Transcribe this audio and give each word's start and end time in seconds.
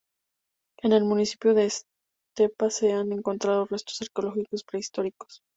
En 0.81 0.93
el 0.93 1.03
municipio 1.03 1.53
de 1.53 1.65
Estepa 2.33 2.71
se 2.71 2.91
han 2.91 3.11
encontrado 3.11 3.65
restos 3.65 4.01
arqueológicos 4.01 4.63
prehistóricos. 4.63 5.43